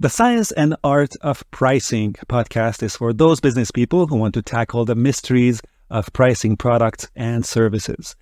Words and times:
The 0.00 0.08
Science 0.08 0.52
and 0.52 0.76
Art 0.84 1.16
of 1.22 1.42
Pricing 1.50 2.12
podcast 2.28 2.84
is 2.84 2.94
for 2.94 3.12
those 3.12 3.40
business 3.40 3.72
people 3.72 4.06
who 4.06 4.14
want 4.14 4.32
to 4.34 4.42
tackle 4.42 4.84
the 4.84 4.94
mysteries 4.94 5.60
of 5.90 6.12
pricing 6.12 6.56
products 6.56 7.08
and 7.16 7.44
services. 7.44 8.14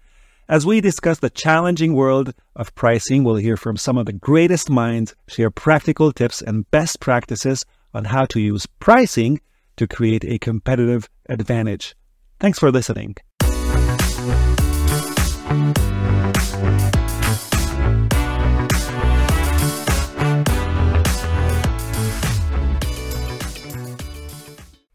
As 0.48 0.64
we 0.64 0.80
discuss 0.80 1.18
the 1.18 1.28
challenging 1.28 1.92
world 1.92 2.32
of 2.54 2.74
pricing, 2.76 3.24
we'll 3.24 3.36
hear 3.36 3.58
from 3.58 3.76
some 3.76 3.98
of 3.98 4.06
the 4.06 4.14
greatest 4.14 4.70
minds 4.70 5.14
share 5.28 5.50
practical 5.50 6.12
tips 6.12 6.40
and 6.40 6.70
best 6.70 6.98
practices 6.98 7.67
on 7.93 8.06
how 8.06 8.24
to 8.24 8.40
use 8.40 8.65
pricing 8.81 9.38
to 9.77 9.87
create 9.87 10.24
a 10.24 10.38
competitive 10.38 11.11
advantage. 11.29 11.95
Thanks 12.40 12.58
for 12.58 12.72
listening. 12.72 13.17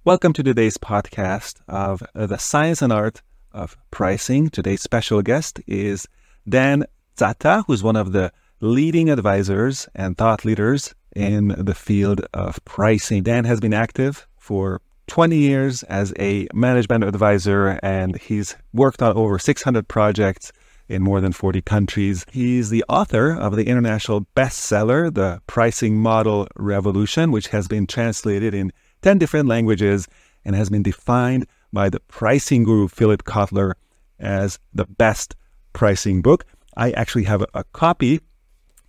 Welcome 0.03 0.33
to 0.33 0.41
today's 0.41 0.79
podcast 0.79 1.61
of 1.67 2.01
the 2.15 2.37
science 2.37 2.81
and 2.81 2.91
art 2.91 3.21
of 3.51 3.77
pricing. 3.91 4.49
Today's 4.49 4.81
special 4.81 5.21
guest 5.21 5.61
is 5.67 6.07
Dan 6.49 6.85
Zatta, 7.17 7.65
who's 7.67 7.83
one 7.83 7.95
of 7.95 8.11
the 8.11 8.33
leading 8.61 9.11
advisors 9.11 9.87
and 9.93 10.17
thought 10.17 10.43
leaders 10.43 10.95
in 11.15 11.49
the 11.49 11.75
field 11.75 12.25
of 12.33 12.65
pricing. 12.65 13.21
Dan 13.21 13.45
has 13.45 13.59
been 13.59 13.75
active 13.75 14.25
for 14.39 14.81
20 15.05 15.37
years 15.37 15.83
as 15.83 16.15
a 16.17 16.47
management 16.52 17.03
advisor 17.03 17.79
and 17.83 18.17
he's 18.17 18.55
worked 18.73 19.03
on 19.03 19.15
over 19.15 19.38
600 19.38 19.88
projects 19.88 20.52
in 20.89 21.03
more 21.03 21.21
than 21.21 21.31
40 21.31 21.61
countries. 21.61 22.25
He's 22.31 22.71
the 22.71 22.83
author 22.89 23.33
of 23.33 23.55
the 23.55 23.67
international 23.67 24.25
bestseller, 24.35 25.13
The 25.13 25.43
Pricing 25.45 25.97
Model 25.97 26.47
Revolution, 26.55 27.31
which 27.31 27.49
has 27.49 27.67
been 27.67 27.85
translated 27.85 28.55
in 28.55 28.73
10 29.01 29.17
different 29.17 29.47
languages 29.47 30.07
and 30.45 30.55
has 30.55 30.69
been 30.69 30.83
defined 30.83 31.47
by 31.73 31.89
the 31.89 31.99
pricing 32.02 32.63
guru 32.63 32.88
Philip 32.88 33.23
Kotler 33.23 33.73
as 34.19 34.59
the 34.73 34.85
best 34.85 35.35
pricing 35.73 36.21
book. 36.21 36.45
I 36.75 36.91
actually 36.91 37.25
have 37.25 37.45
a, 37.53 37.63
copy 37.73 38.21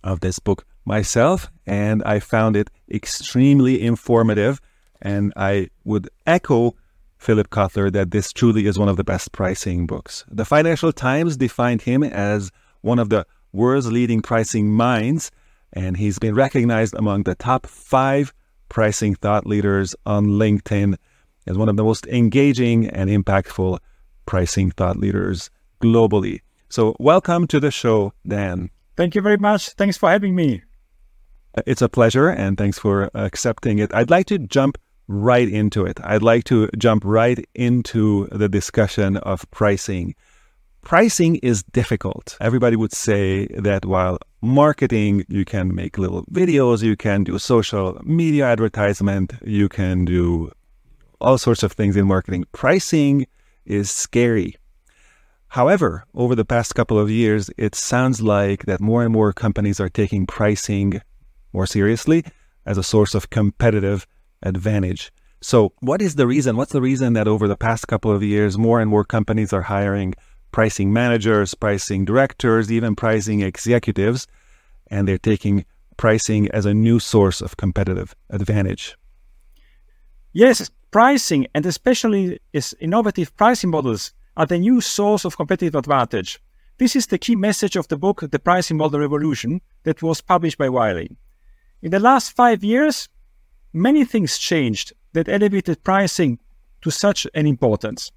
of 0.03 0.19
this 0.19 0.39
book 0.39 0.65
myself, 0.85 1.49
and 1.65 2.03
I 2.03 2.19
found 2.19 2.55
it 2.55 2.69
extremely 2.91 3.81
informative. 3.81 4.59
And 5.01 5.33
I 5.35 5.69
would 5.83 6.09
echo 6.25 6.75
Philip 7.17 7.49
Kotler 7.49 7.91
that 7.91 8.11
this 8.11 8.31
truly 8.31 8.67
is 8.67 8.77
one 8.77 8.89
of 8.89 8.97
the 8.97 9.03
best 9.03 9.31
pricing 9.31 9.85
books. 9.85 10.25
The 10.29 10.45
Financial 10.45 10.91
Times 10.91 11.37
defined 11.37 11.81
him 11.81 12.03
as 12.03 12.51
one 12.81 12.99
of 12.99 13.09
the 13.09 13.25
world's 13.53 13.91
leading 13.91 14.21
pricing 14.21 14.71
minds, 14.71 15.31
and 15.71 15.97
he's 15.97 16.19
been 16.19 16.35
recognized 16.35 16.93
among 16.95 17.23
the 17.23 17.35
top 17.35 17.65
five 17.65 18.33
pricing 18.73 19.13
thought 19.13 19.45
leaders 19.45 19.95
on 20.07 20.25
LinkedIn 20.25 20.97
as 21.45 21.55
one 21.55 21.69
of 21.69 21.77
the 21.77 21.83
most 21.83 22.07
engaging 22.07 22.89
and 22.89 23.07
impactful 23.07 23.77
pricing 24.25 24.71
thought 24.71 24.97
leaders 24.97 25.51
globally. 25.79 26.41
So, 26.69 26.95
welcome 26.99 27.45
to 27.47 27.59
the 27.59 27.69
show, 27.69 28.13
Dan. 28.27 28.71
Thank 28.97 29.13
you 29.13 29.21
very 29.21 29.37
much. 29.37 29.69
Thanks 29.69 29.95
for 29.95 30.09
having 30.09 30.33
me. 30.35 30.63
It's 31.67 31.83
a 31.83 31.87
pleasure, 31.87 32.29
and 32.29 32.57
thanks 32.57 32.79
for 32.79 33.11
accepting 33.13 33.77
it. 33.77 33.93
I'd 33.93 34.09
like 34.09 34.25
to 34.27 34.39
jump 34.39 34.79
right 35.07 35.47
into 35.47 35.85
it. 35.85 35.99
I'd 36.03 36.23
like 36.23 36.45
to 36.45 36.67
jump 36.75 37.03
right 37.05 37.47
into 37.53 38.27
the 38.31 38.49
discussion 38.49 39.17
of 39.17 39.45
pricing. 39.51 40.15
Pricing 40.83 41.37
is 41.37 41.63
difficult. 41.63 42.37
Everybody 42.41 42.75
would 42.75 42.91
say 42.91 43.47
that 43.47 43.85
while 43.85 44.17
marketing, 44.41 45.23
you 45.29 45.45
can 45.45 45.73
make 45.73 45.97
little 45.97 46.25
videos, 46.25 46.83
you 46.83 46.97
can 46.97 47.23
do 47.23 47.39
social 47.39 47.99
media 48.03 48.45
advertisement, 48.47 49.33
you 49.45 49.69
can 49.69 50.03
do 50.03 50.51
all 51.21 51.37
sorts 51.37 51.63
of 51.63 51.71
things 51.71 51.95
in 51.95 52.05
marketing. 52.05 52.43
Pricing 52.51 53.25
is 53.65 53.89
scary. 53.89 54.57
However, 55.47 56.03
over 56.13 56.35
the 56.35 56.43
past 56.43 56.75
couple 56.75 56.99
of 56.99 57.09
years, 57.09 57.49
it 57.57 57.75
sounds 57.75 58.21
like 58.21 58.65
that 58.65 58.81
more 58.81 59.03
and 59.03 59.13
more 59.13 59.31
companies 59.31 59.79
are 59.79 59.89
taking 59.89 60.25
pricing 60.27 61.01
more 61.53 61.65
seriously 61.65 62.25
as 62.65 62.77
a 62.77 62.83
source 62.83 63.15
of 63.15 63.29
competitive 63.29 64.05
advantage. 64.41 65.13
So, 65.39 65.73
what 65.79 66.01
is 66.01 66.15
the 66.15 66.27
reason? 66.27 66.57
What's 66.57 66.71
the 66.73 66.81
reason 66.81 67.13
that 67.13 67.27
over 67.27 67.47
the 67.47 67.57
past 67.57 67.87
couple 67.87 68.11
of 68.11 68.21
years, 68.21 68.57
more 68.57 68.81
and 68.81 68.89
more 68.89 69.05
companies 69.05 69.53
are 69.53 69.61
hiring 69.61 70.13
pricing 70.53 70.93
managers, 70.93 71.53
pricing 71.53 72.05
directors, 72.05 72.71
even 72.71 72.95
pricing 72.95 73.41
executives, 73.41 74.27
and 74.87 75.05
they're 75.05 75.17
taking 75.17 75.65
pricing 75.97 76.49
as 76.51 76.65
a 76.65 76.73
new 76.73 76.99
source 76.99 77.41
of 77.41 77.57
competitive 77.57 78.15
advantage. 78.29 78.95
Yes, 80.31 80.71
pricing 80.91 81.47
and 81.53 81.65
especially 81.65 82.39
its 82.53 82.73
innovative 82.79 83.35
pricing 83.35 83.71
models 83.71 84.13
are 84.37 84.45
the 84.45 84.57
new 84.57 84.79
source 84.79 85.25
of 85.25 85.35
competitive 85.35 85.75
advantage. 85.75 86.39
This 86.77 86.95
is 86.95 87.07
the 87.07 87.19
key 87.19 87.35
message 87.35 87.75
of 87.75 87.87
the 87.87 87.97
book, 87.97 88.21
The 88.31 88.39
Pricing 88.39 88.77
Model 88.77 88.99
Revolution, 88.99 89.61
that 89.83 90.01
was 90.01 90.21
published 90.21 90.57
by 90.57 90.69
Wiley. 90.69 91.09
In 91.81 91.91
the 91.91 91.99
last 91.99 92.31
five 92.35 92.63
years, 92.63 93.09
many 93.73 94.05
things 94.05 94.37
changed 94.37 94.93
that 95.13 95.29
elevated 95.29 95.83
pricing 95.83 96.39
to 96.81 96.89
such 96.89 97.27
an 97.35 97.45
importance. 97.45 98.11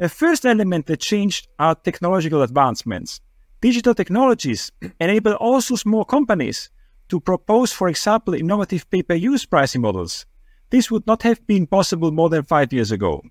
A 0.00 0.08
first 0.08 0.46
element 0.46 0.86
that 0.86 1.00
changed 1.00 1.48
are 1.58 1.74
technological 1.74 2.42
advancements. 2.42 3.20
Digital 3.60 3.94
technologies 3.94 4.70
enable 5.00 5.32
also 5.32 5.74
small 5.74 6.04
companies 6.04 6.70
to 7.08 7.18
propose, 7.18 7.72
for 7.72 7.88
example, 7.88 8.34
innovative 8.34 8.88
pay-per-use 8.90 9.44
pricing 9.46 9.80
models. 9.80 10.24
This 10.70 10.88
would 10.88 11.04
not 11.08 11.24
have 11.24 11.44
been 11.48 11.66
possible 11.66 12.12
more 12.12 12.28
than 12.28 12.44
five 12.44 12.72
years 12.72 12.92
ago. 12.92 13.22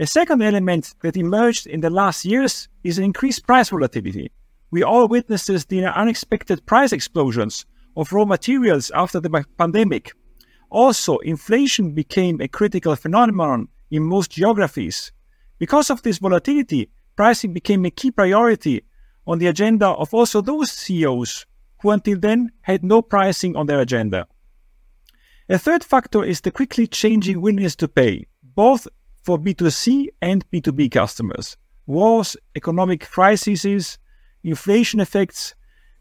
A 0.00 0.08
second 0.08 0.42
element 0.42 0.92
that 1.02 1.16
emerged 1.16 1.68
in 1.68 1.82
the 1.82 1.90
last 1.90 2.24
years 2.24 2.68
is 2.82 2.98
increased 2.98 3.46
price 3.46 3.68
volatility. 3.68 4.32
We 4.72 4.82
all 4.82 5.06
witnessed 5.06 5.68
the 5.68 5.84
unexpected 5.84 6.66
price 6.66 6.92
explosions 6.92 7.64
of 7.96 8.12
raw 8.12 8.24
materials 8.24 8.90
after 8.92 9.20
the 9.20 9.44
pandemic. 9.56 10.14
Also, 10.68 11.18
inflation 11.18 11.92
became 11.92 12.40
a 12.40 12.48
critical 12.48 12.96
phenomenon 12.96 13.68
in 13.92 14.02
most 14.02 14.32
geographies. 14.32 15.12
Because 15.58 15.90
of 15.90 16.02
this 16.02 16.18
volatility, 16.18 16.90
pricing 17.16 17.52
became 17.52 17.84
a 17.84 17.90
key 17.90 18.10
priority 18.10 18.84
on 19.26 19.38
the 19.38 19.46
agenda 19.46 19.88
of 19.88 20.12
also 20.12 20.40
those 20.40 20.70
CEOs 20.70 21.46
who 21.80 21.90
until 21.90 22.18
then 22.18 22.50
had 22.62 22.84
no 22.84 23.02
pricing 23.02 23.56
on 23.56 23.66
their 23.66 23.80
agenda. 23.80 24.26
A 25.48 25.58
third 25.58 25.84
factor 25.84 26.24
is 26.24 26.40
the 26.40 26.50
quickly 26.50 26.86
changing 26.86 27.40
willingness 27.40 27.76
to 27.76 27.88
pay, 27.88 28.26
both 28.42 28.88
for 29.22 29.38
B2C 29.38 30.08
and 30.20 30.48
B2B 30.50 30.90
customers. 30.90 31.56
Wars, 31.86 32.36
economic 32.56 33.08
crises, 33.08 33.98
inflation 34.42 35.00
effects, 35.00 35.54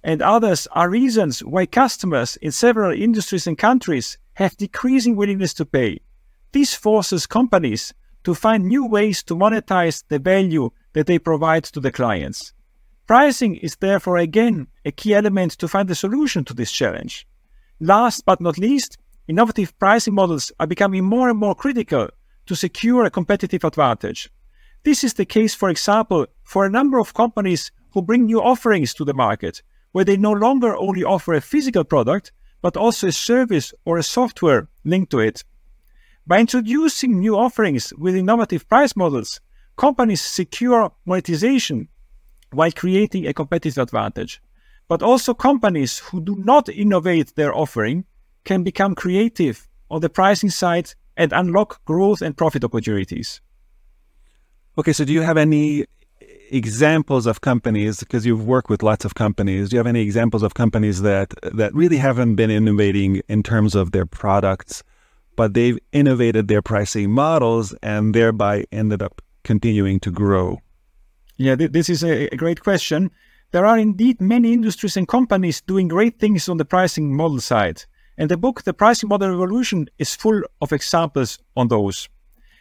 and 0.03 0.21
others 0.21 0.67
are 0.71 0.89
reasons 0.89 1.43
why 1.43 1.65
customers 1.65 2.37
in 2.37 2.51
several 2.51 2.91
industries 2.91 3.47
and 3.47 3.57
countries 3.57 4.17
have 4.33 4.57
decreasing 4.57 5.15
willingness 5.15 5.53
to 5.53 5.65
pay. 5.65 5.99
This 6.51 6.73
forces 6.73 7.25
companies 7.25 7.93
to 8.25 8.35
find 8.35 8.65
new 8.65 8.85
ways 8.85 9.23
to 9.23 9.35
monetize 9.35 10.03
the 10.09 10.19
value 10.19 10.69
that 10.93 11.07
they 11.07 11.17
provide 11.17 11.63
to 11.63 11.79
the 11.79 11.91
clients. 11.91 12.53
Pricing 13.07 13.55
is 13.55 13.77
therefore 13.77 14.17
again 14.17 14.67
a 14.83 14.91
key 14.91 15.13
element 15.13 15.51
to 15.53 15.67
find 15.67 15.89
a 15.89 15.95
solution 15.95 16.43
to 16.43 16.53
this 16.53 16.71
challenge. 16.71 17.27
Last 17.79 18.25
but 18.25 18.41
not 18.41 18.57
least, 18.57 18.97
innovative 19.27 19.77
pricing 19.77 20.15
models 20.15 20.51
are 20.59 20.67
becoming 20.67 21.03
more 21.03 21.29
and 21.29 21.37
more 21.37 21.55
critical 21.55 22.09
to 22.47 22.55
secure 22.55 23.05
a 23.05 23.11
competitive 23.11 23.63
advantage. 23.63 24.29
This 24.83 25.03
is 25.03 25.13
the 25.13 25.25
case, 25.25 25.53
for 25.53 25.69
example, 25.69 26.25
for 26.43 26.65
a 26.65 26.69
number 26.69 26.99
of 26.99 27.13
companies 27.13 27.71
who 27.91 28.01
bring 28.01 28.25
new 28.25 28.41
offerings 28.41 28.93
to 28.95 29.05
the 29.05 29.13
market, 29.13 29.61
where 29.91 30.05
they 30.05 30.17
no 30.17 30.31
longer 30.31 30.75
only 30.75 31.03
offer 31.03 31.33
a 31.33 31.41
physical 31.41 31.83
product, 31.83 32.31
but 32.61 32.75
also 32.75 33.07
a 33.07 33.11
service 33.11 33.73
or 33.85 33.97
a 33.97 34.03
software 34.03 34.67
linked 34.83 35.11
to 35.11 35.19
it. 35.19 35.43
By 36.27 36.39
introducing 36.39 37.19
new 37.19 37.37
offerings 37.37 37.93
with 37.99 38.15
innovative 38.15 38.67
price 38.67 38.95
models, 38.95 39.41
companies 39.77 40.21
secure 40.21 40.91
monetization 41.05 41.87
while 42.51 42.71
creating 42.71 43.27
a 43.27 43.33
competitive 43.33 43.77
advantage. 43.77 44.41
But 44.87 45.03
also 45.03 45.35
companies 45.35 45.99
who 45.99 46.21
do 46.21 46.35
not 46.35 46.67
innovate 46.67 47.35
their 47.35 47.53
offering 47.53 48.05
can 48.43 48.63
become 48.63 48.95
creative 48.95 49.67
on 49.91 50.01
the 50.01 50.09
pricing 50.09 50.49
side 50.49 50.93
and 51.15 51.31
unlock 51.31 51.85
growth 51.85 52.23
and 52.23 52.35
profit 52.35 52.63
opportunities. 52.63 53.41
Okay, 54.79 54.93
so 54.93 55.05
do 55.05 55.13
you 55.13 55.21
have 55.21 55.37
any 55.37 55.85
examples 56.49 57.27
of 57.27 57.41
companies 57.41 57.99
because 57.99 58.25
you've 58.25 58.45
worked 58.45 58.69
with 58.69 58.83
lots 58.83 59.03
of 59.03 59.15
companies 59.15 59.69
do 59.69 59.75
you 59.75 59.79
have 59.79 59.87
any 59.87 60.01
examples 60.01 60.43
of 60.43 60.53
companies 60.53 61.01
that 61.01 61.33
that 61.41 61.73
really 61.73 61.97
haven't 61.97 62.35
been 62.35 62.51
innovating 62.51 63.19
in 63.27 63.41
terms 63.41 63.73
of 63.73 63.93
their 63.93 64.05
products 64.05 64.83
but 65.35 65.53
they've 65.53 65.79
innovated 65.91 66.47
their 66.47 66.61
pricing 66.61 67.11
models 67.11 67.73
and 67.81 68.13
thereby 68.13 68.65
ended 68.71 69.01
up 69.01 69.21
continuing 69.43 69.99
to 70.01 70.11
grow? 70.11 70.59
Yeah, 71.37 71.55
th- 71.55 71.71
this 71.71 71.89
is 71.89 72.03
a, 72.03 72.33
a 72.33 72.37
great 72.37 72.61
question. 72.61 73.11
There 73.51 73.65
are 73.65 73.77
indeed 73.77 74.19
many 74.21 74.53
industries 74.53 74.97
and 74.97 75.07
companies 75.07 75.61
doing 75.61 75.87
great 75.87 76.19
things 76.19 76.49
on 76.49 76.57
the 76.57 76.65
pricing 76.65 77.15
model 77.15 77.39
side. 77.39 77.83
And 78.17 78.31
the 78.31 78.37
book, 78.37 78.63
The 78.63 78.73
Pricing 78.73 79.09
Model 79.09 79.29
Revolution, 79.29 79.89
is 79.97 80.15
full 80.15 80.41
of 80.61 80.71
examples 80.71 81.39
on 81.55 81.67
those. 81.67 82.07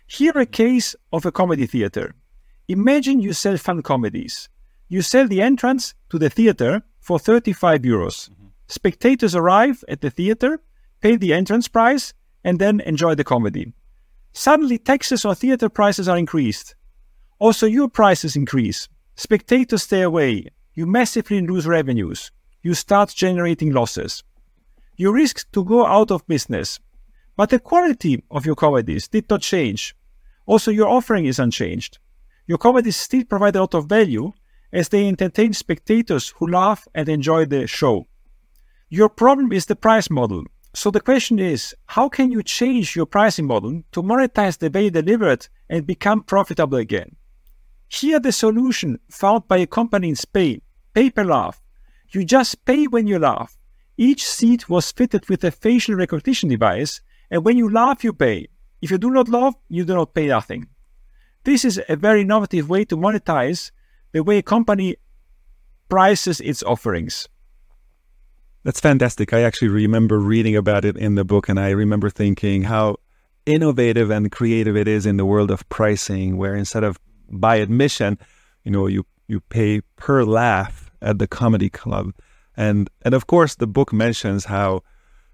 Here, 0.06 0.32
a 0.34 0.46
case 0.46 0.96
of 1.12 1.24
a 1.24 1.32
comedy 1.32 1.66
theater. 1.66 2.14
Imagine 2.68 3.20
you 3.20 3.32
sell 3.32 3.56
fun 3.56 3.82
comedies. 3.82 4.48
You 4.88 5.02
sell 5.02 5.28
the 5.28 5.42
entrance 5.42 5.94
to 6.10 6.18
the 6.18 6.30
theater 6.30 6.82
for 7.00 7.18
35 7.18 7.82
euros. 7.82 8.30
Mm-hmm. 8.30 8.46
Spectators 8.68 9.34
arrive 9.34 9.84
at 9.88 10.00
the 10.00 10.10
theater, 10.10 10.60
pay 11.00 11.16
the 11.16 11.32
entrance 11.32 11.68
price, 11.68 12.14
and 12.44 12.58
then 12.58 12.80
enjoy 12.80 13.14
the 13.14 13.24
comedy. 13.24 13.72
Suddenly, 14.32 14.78
taxes 14.78 15.24
or 15.24 15.34
theater 15.34 15.68
prices 15.68 16.08
are 16.08 16.18
increased. 16.18 16.74
Also, 17.38 17.66
your 17.66 17.88
prices 17.88 18.36
increase. 18.36 18.88
Spectators 19.16 19.82
stay 19.84 20.02
away. 20.02 20.48
You 20.74 20.86
massively 20.86 21.40
lose 21.40 21.66
revenues. 21.66 22.30
You 22.62 22.74
start 22.74 23.14
generating 23.14 23.72
losses. 23.72 24.22
You 24.96 25.12
risk 25.12 25.50
to 25.52 25.64
go 25.64 25.86
out 25.86 26.10
of 26.10 26.26
business. 26.26 26.80
But 27.36 27.50
the 27.50 27.58
quality 27.58 28.22
of 28.30 28.46
your 28.46 28.54
comedies 28.54 29.08
did 29.08 29.28
not 29.28 29.42
change. 29.42 29.96
Also, 30.46 30.70
your 30.70 30.88
offering 30.88 31.26
is 31.26 31.38
unchanged. 31.38 31.98
Your 32.46 32.58
comedies 32.58 32.96
still 32.96 33.24
provide 33.24 33.56
a 33.56 33.60
lot 33.60 33.74
of 33.74 33.86
value 33.86 34.32
as 34.72 34.88
they 34.88 35.08
entertain 35.08 35.52
spectators 35.52 36.34
who 36.36 36.48
laugh 36.48 36.86
and 36.94 37.08
enjoy 37.08 37.46
the 37.46 37.66
show. 37.66 38.06
Your 38.88 39.08
problem 39.08 39.52
is 39.52 39.66
the 39.66 39.76
price 39.76 40.10
model. 40.10 40.44
So 40.76 40.90
the 40.90 41.00
question 41.00 41.38
is, 41.38 41.72
how 41.86 42.08
can 42.08 42.32
you 42.32 42.42
change 42.42 42.96
your 42.96 43.06
pricing 43.06 43.46
model 43.46 43.82
to 43.92 44.02
monetize 44.02 44.58
the 44.58 44.68
value 44.68 44.90
delivered 44.90 45.46
and 45.70 45.86
become 45.86 46.24
profitable 46.24 46.78
again? 46.78 47.14
Here 47.88 48.18
the 48.18 48.32
solution 48.32 48.98
found 49.08 49.46
by 49.46 49.58
a 49.58 49.68
company 49.68 50.08
in 50.08 50.16
Spain, 50.16 50.62
Pay 50.92 51.10
Per 51.10 51.24
Laugh. 51.24 51.62
You 52.10 52.24
just 52.24 52.64
pay 52.64 52.88
when 52.88 53.06
you 53.06 53.20
laugh. 53.20 53.56
Each 53.96 54.26
seat 54.26 54.68
was 54.68 54.90
fitted 54.90 55.28
with 55.28 55.44
a 55.44 55.52
facial 55.52 55.94
recognition 55.94 56.48
device, 56.48 57.00
and 57.30 57.44
when 57.44 57.56
you 57.56 57.70
laugh, 57.70 58.02
you 58.02 58.12
pay. 58.12 58.48
If 58.82 58.90
you 58.90 58.98
do 58.98 59.10
not 59.10 59.28
laugh, 59.28 59.54
you 59.68 59.84
do 59.84 59.94
not 59.94 60.12
pay 60.12 60.26
nothing. 60.26 60.66
This 61.44 61.64
is 61.64 61.80
a 61.88 61.94
very 61.94 62.22
innovative 62.22 62.68
way 62.68 62.84
to 62.86 62.96
monetize 62.96 63.70
the 64.10 64.24
way 64.24 64.38
a 64.38 64.42
company 64.42 64.96
prices 65.88 66.40
its 66.40 66.64
offerings. 66.64 67.28
That's 68.64 68.80
fantastic. 68.80 69.34
I 69.34 69.42
actually 69.42 69.68
remember 69.68 70.18
reading 70.18 70.56
about 70.56 70.86
it 70.86 70.96
in 70.96 71.16
the 71.16 71.24
book, 71.24 71.50
and 71.50 71.60
I 71.60 71.70
remember 71.70 72.08
thinking 72.08 72.62
how 72.62 72.96
innovative 73.44 74.10
and 74.10 74.32
creative 74.32 74.74
it 74.74 74.88
is 74.88 75.04
in 75.04 75.18
the 75.18 75.26
world 75.26 75.50
of 75.50 75.68
pricing, 75.68 76.38
where 76.38 76.54
instead 76.54 76.82
of 76.82 76.98
by 77.30 77.56
admission, 77.56 78.18
you 78.64 78.70
know, 78.70 78.86
you 78.86 79.04
you 79.28 79.40
pay 79.40 79.82
per 79.96 80.24
laugh 80.24 80.90
at 81.02 81.18
the 81.18 81.26
comedy 81.26 81.68
club, 81.68 82.12
and 82.56 82.88
and 83.02 83.12
of 83.12 83.26
course 83.26 83.54
the 83.54 83.66
book 83.66 83.92
mentions 83.92 84.46
how 84.46 84.82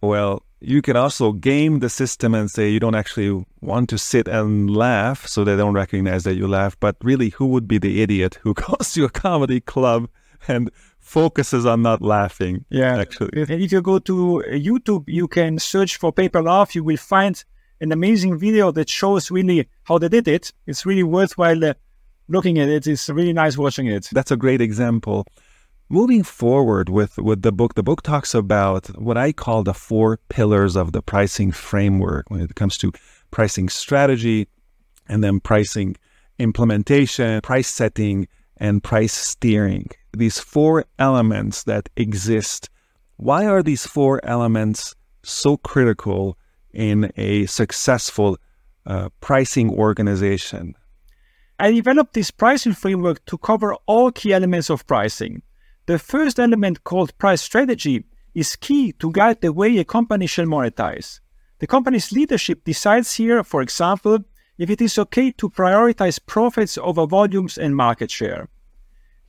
well 0.01 0.43
you 0.61 0.83
can 0.83 0.97
also 0.97 1.33
game 1.33 1.79
the 1.79 1.89
system 1.89 2.35
and 2.35 2.51
say 2.51 2.69
you 2.69 2.81
don't 2.81 2.97
actually 2.97 3.45
want 3.61 3.89
to 3.91 3.99
sit 3.99 4.27
and 4.27 4.75
laugh, 4.75 5.29
so 5.29 5.45
they 5.45 5.57
don't 5.57 5.75
recognize 5.75 6.25
that 6.25 6.35
you 6.35 6.49
laugh. 6.49 6.77
But 6.81 6.97
really, 7.01 7.29
who 7.29 7.47
would 7.47 7.69
be 7.69 7.79
the 7.79 8.03
idiot 8.03 8.41
who 8.43 8.55
goes 8.69 8.93
to 8.95 9.05
a 9.05 9.09
comedy 9.09 9.61
club 9.61 10.09
and 10.49 10.69
focuses 11.11 11.67
on 11.67 11.83
not 11.83 12.01
laughing. 12.01 12.65
Yeah, 12.71 12.97
actually. 12.97 13.31
If 13.33 13.73
you 13.73 13.83
go 13.83 13.99
to 13.99 14.45
YouTube, 14.69 15.05
you 15.09 15.27
can 15.27 15.59
search 15.59 15.97
for 15.97 16.13
Pay 16.13 16.29
Per 16.29 16.41
Laugh. 16.41 16.75
You 16.77 16.85
will 16.85 16.97
find 16.97 17.45
an 17.81 17.91
amazing 17.91 18.39
video 18.39 18.71
that 18.71 18.89
shows 18.89 19.31
really 19.31 19.69
how 19.85 19.99
they 19.99 20.09
did 20.09 20.29
it. 20.29 20.53
It's 20.69 20.87
really 20.87 21.03
worthwhile 21.03 21.65
uh, 21.65 21.75
looking 22.29 22.61
at 22.61 22.69
it. 22.69 22.87
It's 22.87 23.09
really 23.09 23.33
nice 23.33 23.59
watching 23.59 23.89
it. 23.89 24.09
That's 24.13 24.31
a 24.31 24.37
great 24.37 24.61
example. 24.61 25.27
Moving 25.89 26.23
forward 26.23 26.89
with, 26.89 27.19
with 27.19 27.43
the 27.43 27.51
book, 27.51 27.75
the 27.75 27.83
book 27.83 28.03
talks 28.03 28.33
about 28.33 28.87
what 28.97 29.17
I 29.17 29.33
call 29.33 29.65
the 29.65 29.75
four 29.75 30.21
pillars 30.29 30.77
of 30.77 30.93
the 30.93 31.03
pricing 31.03 31.51
framework 31.51 32.31
when 32.31 32.41
it 32.41 32.55
comes 32.55 32.79
to 32.79 32.93
pricing 33.33 33.69
strategy 33.69 34.47
and 35.09 35.25
then 35.25 35.41
pricing 35.41 35.97
implementation, 36.39 37.41
price 37.41 37.67
setting, 37.67 38.29
and 38.59 38.85
price 38.85 39.13
steering 39.13 39.89
these 40.13 40.39
four 40.39 40.85
elements 40.99 41.65
that 41.65 41.89
exist. 41.97 42.69
Why 43.17 43.47
are 43.47 43.63
these 43.63 43.87
four 43.87 44.21
elements 44.25 44.95
so 45.23 45.57
critical 45.57 46.37
in 46.73 47.13
a 47.17 47.47
successful 47.47 48.39
uh, 48.87 49.11
pricing 49.21 49.71
organization? 49.71 50.75
I 51.59 51.73
developed 51.73 52.15
this 52.15 52.31
pricing 52.31 52.73
framework 52.73 53.25
to 53.27 53.37
cover 53.37 53.75
all 53.87 54.11
key 54.11 54.33
elements 54.33 54.71
of 54.71 54.87
pricing. 54.87 55.43
The 55.87 55.99
first 55.99 56.41
element, 56.41 56.85
called 56.85 57.17
price 57.19 57.43
strategy, 57.43 58.05
is 58.35 58.57
key 58.57 58.93
to 58.93 59.13
guide 59.13 59.41
the 59.41 59.53
way 59.53 59.77
a 59.79 59.85
company 59.85 60.27
shall 60.27 60.47
monetize. 60.47 61.21
The 61.59 61.67
company's 61.67 62.13
leadership 62.13 62.65
decides 62.65 63.15
here, 63.15 63.45
for 63.45 63.61
example, 63.61 64.21
if 64.57 64.71
it 64.71 64.81
is 64.81 64.99
okay 64.99 65.33
to 65.33 65.51
prioritize 65.51 66.19
profits 66.25 66.79
over 66.79 67.07
volumes 67.07 67.59
and 67.59 67.77
market 67.77 68.11
share. 68.11 68.49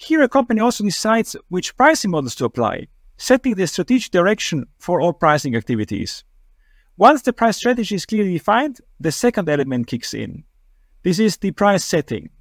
Here, 0.04 0.24
a 0.24 0.28
company 0.28 0.60
also 0.60 0.84
decides 0.84 1.36
which 1.50 1.78
pricing 1.78 2.10
models 2.10 2.34
to 2.36 2.46
apply, 2.46 2.88
setting 3.18 3.54
the 3.54 3.68
strategic 3.68 4.12
direction 4.12 4.66
for 4.80 5.00
all 5.00 5.14
pricing 5.14 5.56
activities. 5.56 6.24
Once 6.98 7.22
the 7.22 7.32
price 7.32 7.58
strategy 7.58 7.94
is 7.94 8.08
clearly 8.08 8.34
defined, 8.34 8.82
the 9.00 9.12
second 9.12 9.48
element 9.48 9.86
kicks 9.86 10.16
in. 10.16 10.44
This 11.04 11.20
is 11.20 11.38
the 11.38 11.52
price 11.52 11.86
setting. 11.86 12.32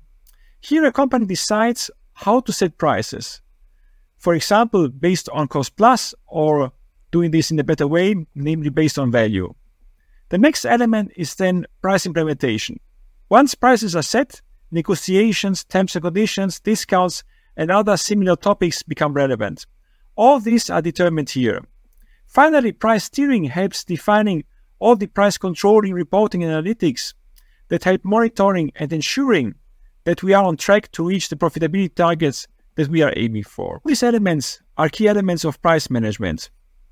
Here, 0.63 0.87
a 0.87 0.93
company 0.93 1.27
decides 1.27 1.91
how 2.15 2.41
to 2.41 2.53
set 2.53 2.79
prices. 2.79 3.43
For 4.17 4.33
example, 4.35 4.89
based 4.89 5.29
on 5.29 5.49
cost 5.49 5.77
plus 5.77 6.15
or 6.27 6.73
doing 7.11 7.31
this 7.31 7.51
in 7.51 7.59
a 7.59 7.65
better 7.65 7.87
way, 7.87 8.27
namely 8.35 8.71
based 8.71 8.99
on 8.99 9.11
value. 9.11 9.55
The 10.31 10.39
next 10.39 10.65
element 10.65 11.13
is 11.15 11.35
then 11.35 11.67
price 11.83 12.07
implementation. 12.07 12.81
Once 13.29 13.55
prices 13.55 13.95
are 13.95 14.03
set, 14.03 14.41
negotiations, 14.71 15.63
terms 15.65 15.95
and 15.95 16.03
conditions, 16.03 16.59
discounts, 16.59 17.23
and 17.61 17.71
other 17.71 17.99
similar 17.99 18.37
topics 18.37 18.83
become 18.83 19.13
relevant. 19.13 19.67
All 20.17 20.41
these 20.41 20.71
are 20.71 20.81
determined 20.81 21.29
here. 21.29 21.61
Finally, 22.27 22.73
price 22.73 23.05
steering 23.05 23.45
helps 23.45 23.85
defining 23.85 24.45
all 24.79 24.97
the 24.97 25.07
price 25.07 25.37
controlling 25.37 25.93
reporting 25.93 26.41
analytics 26.41 27.13
that 27.69 27.85
help 27.85 28.03
monitoring 28.03 28.73
and 28.77 28.91
ensuring 28.95 29.55
that 30.05 30.23
we 30.23 30.33
are 30.33 30.43
on 30.43 30.57
track 30.57 30.91
to 30.93 31.07
reach 31.07 31.29
the 31.29 31.37
profitability 31.37 31.95
targets 31.95 32.49
that 32.77 32.89
we 32.89 33.03
are 33.03 33.13
aiming 33.15 33.45
for. 33.45 33.83
These 33.85 34.05
elements 34.05 34.63
are 34.79 34.89
key 34.89 35.07
elements 35.07 35.45
of 35.45 35.61
price 35.61 35.91
management. 35.91 36.49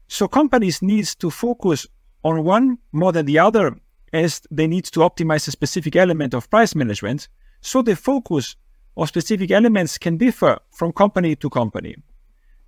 So 0.06 0.28
companies 0.28 0.82
need 0.82 1.06
to 1.20 1.30
focus 1.30 1.86
on 2.22 2.44
one 2.44 2.76
more 2.92 3.12
than 3.12 3.24
the 3.24 3.38
other 3.38 3.74
as 4.12 4.42
they 4.50 4.66
need 4.66 4.84
to 4.84 5.00
optimize 5.00 5.48
a 5.48 5.50
specific 5.50 5.96
element 5.96 6.34
of 6.34 6.50
price 6.50 6.74
management. 6.74 7.28
So 7.62 7.80
they 7.80 7.94
focus 7.94 8.54
or 8.98 9.06
specific 9.06 9.52
elements 9.52 9.96
can 9.96 10.16
differ 10.16 10.58
from 10.72 10.90
company 10.90 11.36
to 11.36 11.48
company. 11.48 11.94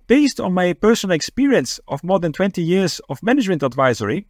Based 0.07 0.39
on 0.39 0.53
my 0.53 0.71
personal 0.71 1.13
experience 1.13 1.77
of 1.89 2.05
more 2.05 2.19
than 2.19 2.31
20 2.31 2.61
years 2.61 3.01
of 3.09 3.21
management 3.21 3.61
advisory, 3.63 4.27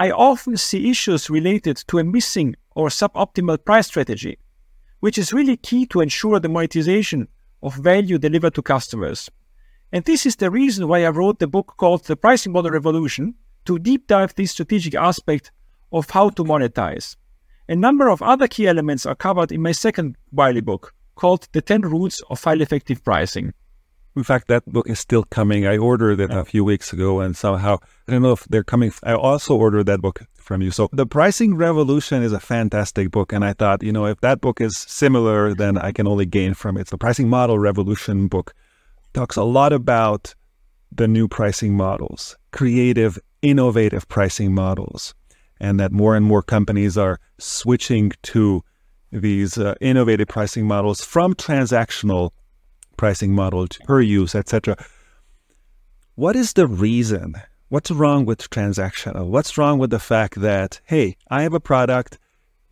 I 0.00 0.10
often 0.10 0.56
see 0.56 0.90
issues 0.90 1.30
related 1.30 1.76
to 1.86 2.00
a 2.00 2.04
missing 2.04 2.56
or 2.74 2.88
suboptimal 2.88 3.64
price 3.64 3.86
strategy, 3.86 4.38
which 4.98 5.16
is 5.16 5.32
really 5.32 5.56
key 5.56 5.86
to 5.86 6.00
ensure 6.00 6.40
the 6.40 6.48
monetization 6.48 7.28
of 7.62 7.76
value 7.76 8.18
delivered 8.18 8.56
to 8.56 8.62
customers. 8.62 9.30
And 9.92 10.04
this 10.04 10.26
is 10.26 10.34
the 10.34 10.50
reason 10.50 10.88
why 10.88 11.04
I 11.04 11.10
wrote 11.10 11.38
the 11.38 11.46
book 11.46 11.74
called 11.76 12.04
The 12.04 12.16
Pricing 12.16 12.50
Model 12.50 12.72
Revolution 12.72 13.36
to 13.66 13.78
deep 13.78 14.08
dive 14.08 14.34
this 14.34 14.50
strategic 14.50 14.96
aspect 14.96 15.52
of 15.92 16.10
how 16.10 16.30
to 16.30 16.42
monetize. 16.42 17.14
A 17.70 17.76
number 17.76 18.08
of 18.08 18.20
other 18.20 18.48
key 18.48 18.66
elements 18.66 19.06
are 19.06 19.14
covered 19.14 19.52
in 19.52 19.62
my 19.62 19.70
second 19.70 20.16
Wiley 20.32 20.60
book 20.60 20.92
called 21.14 21.46
The 21.52 21.62
10 21.62 21.82
Roots 21.82 22.20
of 22.28 22.40
File 22.40 22.60
Effective 22.62 23.04
Pricing. 23.04 23.54
In 24.16 24.24
fact, 24.24 24.48
that 24.48 24.66
book 24.66 24.90
is 24.90 24.98
still 24.98 25.22
coming. 25.22 25.68
I 25.68 25.78
ordered 25.78 26.18
it 26.18 26.32
a 26.32 26.44
few 26.44 26.64
weeks 26.64 26.92
ago, 26.92 27.20
and 27.20 27.36
somehow 27.36 27.78
I 28.08 28.10
don't 28.10 28.22
know 28.22 28.32
if 28.32 28.42
they're 28.46 28.64
coming. 28.64 28.92
I 29.04 29.14
also 29.14 29.54
ordered 29.54 29.86
that 29.86 30.00
book 30.00 30.20
from 30.34 30.62
you. 30.62 30.72
So, 30.72 30.88
The 30.92 31.06
Pricing 31.06 31.54
Revolution 31.54 32.24
is 32.24 32.32
a 32.32 32.40
fantastic 32.40 33.12
book, 33.12 33.32
and 33.32 33.44
I 33.44 33.52
thought, 33.52 33.84
you 33.84 33.92
know, 33.92 34.06
if 34.06 34.20
that 34.20 34.40
book 34.40 34.60
is 34.60 34.76
similar, 34.76 35.54
then 35.54 35.78
I 35.78 35.92
can 35.92 36.08
only 36.08 36.26
gain 36.26 36.54
from 36.54 36.76
it. 36.76 36.88
The 36.88 36.98
Pricing 36.98 37.28
Model 37.28 37.60
Revolution 37.60 38.26
book 38.26 38.52
talks 39.14 39.36
a 39.36 39.44
lot 39.44 39.72
about 39.72 40.34
the 40.90 41.06
new 41.06 41.28
pricing 41.28 41.76
models, 41.76 42.36
creative, 42.50 43.16
innovative 43.42 44.08
pricing 44.08 44.52
models 44.52 45.14
and 45.60 45.78
that 45.78 45.92
more 45.92 46.16
and 46.16 46.24
more 46.24 46.42
companies 46.42 46.96
are 46.96 47.20
switching 47.38 48.12
to 48.22 48.62
these 49.12 49.58
uh, 49.58 49.74
innovative 49.80 50.28
pricing 50.28 50.66
models 50.66 51.04
from 51.04 51.34
transactional 51.34 52.30
pricing 52.96 53.32
model 53.34 53.66
to 53.66 53.80
per 53.80 54.00
use, 54.00 54.34
etc. 54.34 54.76
What 56.14 56.36
is 56.36 56.54
the 56.54 56.66
reason? 56.66 57.34
What's 57.68 57.90
wrong 57.90 58.24
with 58.24 58.50
transactional? 58.50 59.26
What's 59.26 59.56
wrong 59.56 59.78
with 59.78 59.90
the 59.90 59.98
fact 59.98 60.40
that, 60.40 60.80
hey, 60.84 61.16
I 61.30 61.42
have 61.42 61.54
a 61.54 61.60
product, 61.60 62.18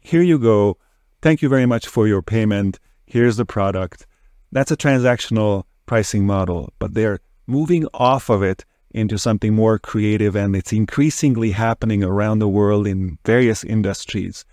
here 0.00 0.22
you 0.22 0.38
go, 0.38 0.76
thank 1.22 1.40
you 1.40 1.48
very 1.48 1.66
much 1.66 1.86
for 1.86 2.08
your 2.08 2.22
payment, 2.22 2.78
here's 3.06 3.36
the 3.36 3.44
product. 3.44 4.06
That's 4.50 4.70
a 4.70 4.76
transactional 4.76 5.64
pricing 5.86 6.26
model, 6.26 6.72
but 6.78 6.94
they're 6.94 7.20
moving 7.46 7.86
off 7.94 8.28
of 8.28 8.42
it 8.42 8.64
into 8.90 9.18
something 9.18 9.54
more 9.54 9.78
creative, 9.78 10.34
and 10.34 10.56
it's 10.56 10.72
increasingly 10.72 11.50
happening 11.50 12.02
around 12.02 12.38
the 12.38 12.48
world 12.48 12.86
in 12.86 13.18
various 13.24 13.64
industries. 13.64 14.44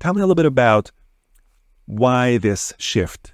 Tell 0.00 0.14
me 0.14 0.20
a 0.20 0.24
little 0.24 0.34
bit 0.34 0.46
about 0.46 0.90
why 1.86 2.38
this 2.38 2.72
shift. 2.78 3.32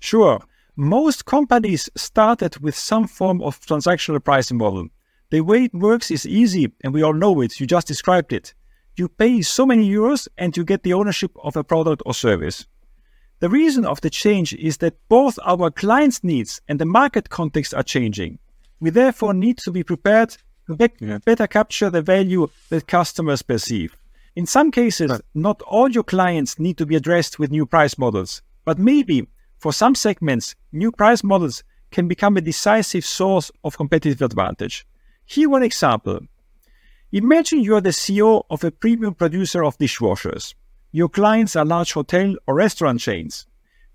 Sure. 0.00 0.40
Most 0.76 1.24
companies 1.24 1.88
started 1.96 2.58
with 2.58 2.76
some 2.76 3.06
form 3.06 3.42
of 3.42 3.60
transactional 3.60 4.22
pricing 4.22 4.58
model. 4.58 4.88
The 5.30 5.40
way 5.40 5.64
it 5.64 5.74
works 5.74 6.10
is 6.10 6.26
easy, 6.26 6.72
and 6.82 6.94
we 6.94 7.02
all 7.02 7.12
know 7.12 7.40
it. 7.40 7.58
You 7.60 7.66
just 7.66 7.86
described 7.86 8.32
it. 8.32 8.54
You 8.96 9.08
pay 9.08 9.42
so 9.42 9.64
many 9.64 9.88
euros 9.88 10.26
and 10.36 10.56
you 10.56 10.64
get 10.64 10.82
the 10.82 10.94
ownership 10.94 11.30
of 11.42 11.56
a 11.56 11.62
product 11.62 12.02
or 12.04 12.14
service. 12.14 12.66
The 13.40 13.48
reason 13.48 13.84
of 13.84 14.00
the 14.00 14.10
change 14.10 14.52
is 14.54 14.78
that 14.78 14.96
both 15.08 15.38
our 15.44 15.70
clients' 15.70 16.24
needs 16.24 16.60
and 16.66 16.80
the 16.80 16.84
market 16.84 17.30
context 17.30 17.72
are 17.74 17.84
changing. 17.84 18.40
We 18.80 18.90
therefore 18.90 19.34
need 19.34 19.58
to 19.58 19.70
be 19.70 19.82
prepared 19.82 20.36
to 20.66 20.76
be- 20.76 21.18
better 21.24 21.46
capture 21.46 21.90
the 21.90 22.02
value 22.02 22.48
that 22.70 22.86
customers 22.86 23.42
perceive. 23.42 23.96
In 24.36 24.46
some 24.46 24.70
cases, 24.70 25.10
Right. 25.10 25.20
not 25.34 25.62
all 25.62 25.90
your 25.90 26.04
clients 26.04 26.58
need 26.58 26.76
to 26.78 26.86
be 26.86 26.94
addressed 26.94 27.38
with 27.38 27.50
new 27.50 27.66
price 27.66 27.98
models, 27.98 28.42
but 28.64 28.78
maybe 28.78 29.26
for 29.58 29.72
some 29.72 29.94
segments, 29.94 30.54
new 30.72 30.92
price 30.92 31.24
models 31.24 31.64
can 31.90 32.06
become 32.06 32.36
a 32.36 32.40
decisive 32.40 33.04
source 33.04 33.50
of 33.64 33.76
competitive 33.76 34.22
advantage. 34.22 34.86
Here, 35.26 35.48
one 35.48 35.62
example. 35.64 36.20
Imagine 37.10 37.60
you 37.60 37.74
are 37.74 37.80
the 37.80 37.92
CEO 37.92 38.44
of 38.50 38.62
a 38.62 38.70
premium 38.70 39.14
producer 39.14 39.64
of 39.64 39.78
dishwashers. 39.78 40.54
Your 40.92 41.08
clients 41.08 41.56
are 41.56 41.64
large 41.64 41.92
hotel 41.94 42.36
or 42.46 42.54
restaurant 42.54 43.00
chains. 43.00 43.46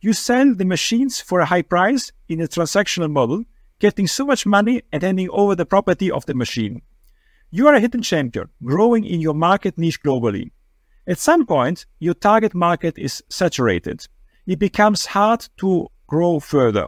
You 0.02 0.14
sell 0.14 0.54
the 0.54 0.66
machines 0.66 1.22
for 1.22 1.40
a 1.40 1.46
high 1.46 1.62
price 1.62 2.12
in 2.28 2.42
a 2.42 2.48
transactional 2.48 3.12
model, 3.12 3.46
getting 3.84 4.08
so 4.08 4.26
much 4.26 4.46
money 4.46 4.82
and 4.94 5.04
handing 5.04 5.30
over 5.32 5.56
the 5.56 5.66
property 5.66 6.10
of 6.10 6.26
the 6.26 6.34
machine. 6.34 6.82
You 7.52 7.68
are 7.68 7.76
a 7.76 7.82
hidden 7.82 8.02
champion, 8.02 8.48
growing 8.64 9.04
in 9.04 9.20
your 9.20 9.34
market 9.34 9.78
niche 9.78 10.02
globally. 10.02 10.52
At 11.06 11.20
some 11.20 11.46
point, 11.46 11.86
your 12.00 12.14
target 12.14 12.56
market 12.56 12.98
is 12.98 13.22
saturated. 13.28 14.08
It 14.48 14.58
becomes 14.58 15.08
hard 15.08 15.50
to 15.58 15.90
grow 16.08 16.40
further. 16.40 16.88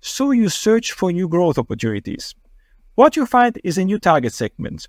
So 0.00 0.30
you 0.30 0.48
search 0.48 0.92
for 0.92 1.10
new 1.10 1.28
growth 1.28 1.58
opportunities. 1.58 2.36
What 2.94 3.16
you 3.16 3.26
find 3.26 3.58
is 3.64 3.76
a 3.76 3.84
new 3.84 3.98
target 3.98 4.32
segment 4.32 4.86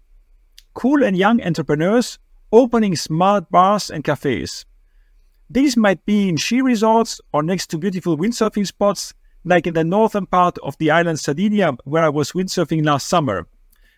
cool 0.75 1.03
and 1.03 1.17
young 1.17 1.41
entrepreneurs 1.41 2.19
opening 2.51 2.95
smart 2.95 3.49
bars 3.49 3.89
and 3.89 4.03
cafes. 4.03 4.65
These 5.49 5.75
might 5.75 6.05
be 6.05 6.29
in 6.29 6.37
ski 6.37 6.61
resorts 6.61 7.19
or 7.33 7.41
next 7.41 7.67
to 7.71 7.79
beautiful 7.79 8.17
windsurfing 8.17 8.67
spots, 8.67 9.15
like 9.49 9.65
in 9.65 9.73
the 9.73 9.83
northern 9.83 10.27
part 10.27 10.59
of 10.59 10.77
the 10.77 10.91
island 10.91 11.19
Sardinia, 11.19 11.75
where 11.83 12.03
I 12.03 12.09
was 12.09 12.33
windsurfing 12.33 12.85
last 12.85 13.07
summer. 13.07 13.47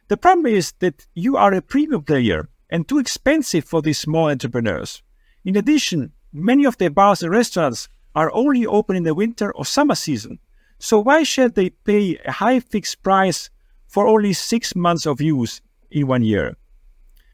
The 0.07 0.15
problem 0.15 0.45
is 0.45 0.71
that 0.79 1.05
you 1.13 1.35
are 1.35 1.53
a 1.53 1.61
premium 1.61 2.03
player 2.03 2.47
and 2.69 2.87
too 2.87 2.99
expensive 2.99 3.65
for 3.65 3.81
these 3.81 3.99
small 3.99 4.29
entrepreneurs. 4.29 5.03
In 5.43 5.57
addition, 5.57 6.13
many 6.31 6.65
of 6.65 6.77
their 6.77 6.89
bars 6.89 7.21
and 7.21 7.31
restaurants 7.31 7.89
are 8.15 8.31
only 8.33 8.65
open 8.65 8.95
in 8.95 9.03
the 9.03 9.13
winter 9.13 9.51
or 9.51 9.65
summer 9.65 9.95
season. 9.95 10.39
So 10.79 10.99
why 10.99 11.23
should 11.23 11.55
they 11.55 11.69
pay 11.69 12.17
a 12.25 12.31
high 12.31 12.61
fixed 12.61 13.03
price 13.03 13.49
for 13.87 14.07
only 14.07 14.31
six 14.31 14.73
months 14.73 15.05
of 15.05 15.19
use 15.19 15.61
in 15.91 16.07
one 16.07 16.23
year? 16.23 16.55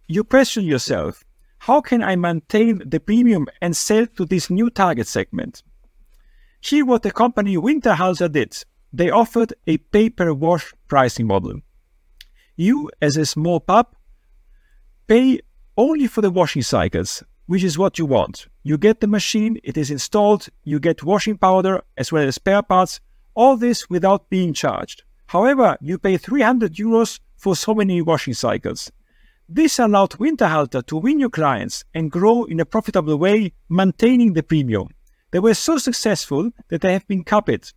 You 0.08 0.24
question 0.24 0.66
yourself, 0.66 1.24
how 1.60 1.82
can 1.82 2.02
I 2.02 2.16
maintain 2.16 2.82
the 2.84 3.00
premium 3.00 3.46
and 3.62 3.78
sell 3.78 4.08
to 4.18 4.26
this 4.26 4.50
new 4.50 4.72
target 4.72 5.08
segment? 5.08 5.62
Here 6.60 6.86
what 6.86 7.04
the 7.04 7.12
company 7.12 7.56
Winterhalter 7.56 8.32
did. 8.32 8.64
They 8.92 9.10
offered 9.10 9.54
a 9.68 9.78
pay-per-wash 9.78 10.74
pricing 10.88 11.28
model. 11.28 11.62
You, 12.56 12.90
as 13.02 13.18
a 13.18 13.26
small 13.26 13.60
pub, 13.60 13.96
pay 15.08 15.42
only 15.78 16.08
for 16.08 16.22
the 16.22 16.32
washing 16.32 16.64
cycles, 16.64 17.24
which 17.46 17.64
is 17.64 17.78
what 17.78 18.00
you 18.00 18.06
want. 18.06 18.48
You 18.64 18.78
get 18.78 19.00
the 19.00 19.08
machine, 19.08 19.60
it 19.64 19.78
is 19.78 19.92
installed, 19.92 20.48
you 20.64 20.80
get 20.80 21.04
washing 21.04 21.38
powder 21.38 21.84
as 21.96 22.12
well 22.12 22.28
as 22.28 22.36
spare 22.36 22.64
parts, 22.64 23.00
all 23.36 23.56
this 23.56 23.90
without 23.90 24.30
being 24.30 24.54
charged. 24.54 25.04
However, 25.28 25.78
you 25.80 26.00
pay 26.00 26.18
300 26.18 26.74
euros 26.74 27.20
for 27.36 27.56
so 27.56 27.76
many 27.76 28.02
washing 28.02 28.34
cycles. 28.34 28.92
This 29.48 29.80
allowed 29.80 30.18
Winterhalter 30.18 30.86
to 30.88 30.98
win 30.98 31.18
new 31.18 31.30
clients 31.30 31.86
and 31.94 32.12
grow 32.12 32.46
in 32.46 32.60
a 32.60 32.66
profitable 32.66 33.18
way, 33.18 33.54
maintaining 33.70 34.34
the 34.34 34.44
premium. 34.44 34.90
They 35.32 35.40
were 35.40 35.54
so 35.54 35.78
successful 35.78 36.52
that 36.70 36.82
they 36.82 36.94
have 36.94 37.08
been 37.08 37.24
copied. 37.24 37.72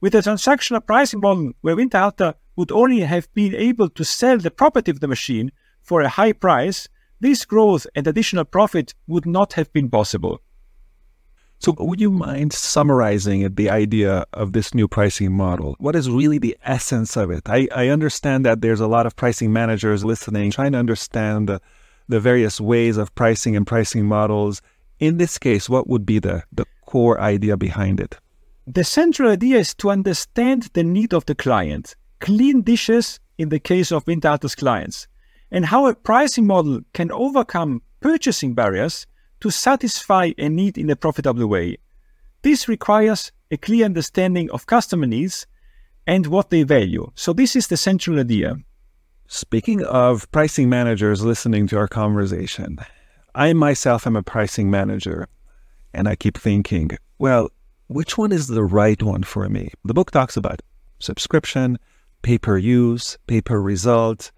With 0.00 0.14
a 0.14 0.18
transactional 0.18 0.84
pricing 0.84 1.20
model 1.20 1.52
where 1.60 1.76
Winterhalter 1.76 2.34
would 2.56 2.72
only 2.72 3.00
have 3.00 3.32
been 3.34 3.54
able 3.54 3.88
to 3.90 4.04
sell 4.04 4.38
the 4.38 4.50
property 4.50 4.90
of 4.90 5.00
the 5.00 5.08
machine 5.08 5.52
for 5.82 6.00
a 6.00 6.08
high 6.08 6.32
price, 6.32 6.88
this 7.20 7.44
growth 7.44 7.86
and 7.94 8.06
additional 8.06 8.44
profit 8.44 8.94
would 9.06 9.26
not 9.26 9.52
have 9.52 9.72
been 9.72 9.90
possible. 9.90 10.40
So, 11.58 11.74
would 11.78 12.00
you 12.00 12.10
mind 12.10 12.54
summarizing 12.54 13.54
the 13.54 13.68
idea 13.68 14.24
of 14.32 14.54
this 14.54 14.72
new 14.72 14.88
pricing 14.88 15.32
model? 15.32 15.76
What 15.78 15.94
is 15.94 16.08
really 16.08 16.38
the 16.38 16.56
essence 16.64 17.18
of 17.18 17.30
it? 17.30 17.42
I, 17.44 17.68
I 17.74 17.88
understand 17.88 18.46
that 18.46 18.62
there's 18.62 18.80
a 18.80 18.86
lot 18.86 19.04
of 19.04 19.14
pricing 19.14 19.52
managers 19.52 20.02
listening, 20.02 20.50
trying 20.52 20.72
to 20.72 20.78
understand 20.78 21.50
the, 21.50 21.60
the 22.08 22.18
various 22.18 22.62
ways 22.62 22.96
of 22.96 23.14
pricing 23.14 23.56
and 23.56 23.66
pricing 23.66 24.06
models. 24.06 24.62
In 25.00 25.16
this 25.16 25.38
case, 25.38 25.68
what 25.68 25.88
would 25.88 26.04
be 26.04 26.18
the, 26.18 26.44
the 26.52 26.66
core 26.84 27.18
idea 27.18 27.56
behind 27.56 28.00
it? 28.00 28.18
The 28.66 28.84
central 28.84 29.30
idea 29.30 29.58
is 29.58 29.74
to 29.76 29.90
understand 29.90 30.68
the 30.74 30.84
need 30.84 31.14
of 31.14 31.24
the 31.24 31.34
client, 31.34 31.96
clean 32.20 32.60
dishes 32.60 33.18
in 33.38 33.48
the 33.48 33.58
case 33.58 33.90
of 33.90 34.04
Winterhalter's 34.04 34.54
clients, 34.54 35.08
and 35.50 35.64
how 35.64 35.86
a 35.86 35.94
pricing 35.94 36.46
model 36.46 36.82
can 36.92 37.10
overcome 37.10 37.80
purchasing 38.00 38.54
barriers 38.54 39.06
to 39.40 39.50
satisfy 39.50 40.32
a 40.36 40.50
need 40.50 40.76
in 40.76 40.90
a 40.90 40.96
profitable 40.96 41.46
way. 41.46 41.78
This 42.42 42.68
requires 42.68 43.32
a 43.50 43.56
clear 43.56 43.86
understanding 43.86 44.50
of 44.50 44.66
customer 44.66 45.06
needs 45.06 45.46
and 46.06 46.26
what 46.26 46.50
they 46.50 46.62
value. 46.62 47.10
So, 47.14 47.32
this 47.32 47.56
is 47.56 47.68
the 47.68 47.76
central 47.78 48.20
idea. 48.20 48.56
Speaking 49.28 49.82
of 49.84 50.30
pricing 50.30 50.68
managers 50.68 51.24
listening 51.24 51.66
to 51.68 51.78
our 51.78 51.88
conversation, 51.88 52.78
I 53.34 53.52
myself 53.52 54.06
am 54.06 54.16
a 54.16 54.22
pricing 54.22 54.70
manager, 54.70 55.28
and 55.94 56.08
I 56.08 56.16
keep 56.16 56.36
thinking, 56.36 56.90
well, 57.18 57.50
which 57.86 58.18
one 58.18 58.32
is 58.32 58.48
the 58.48 58.64
right 58.64 59.00
one 59.02 59.22
for 59.22 59.48
me? 59.48 59.70
The 59.84 59.94
book 59.94 60.10
talks 60.10 60.36
about 60.36 60.62
subscription, 60.98 61.78
pay 62.22 62.38
per 62.38 62.58
use, 62.58 63.18
pay 63.26 63.40
per 63.40 63.60
result, 63.60 64.32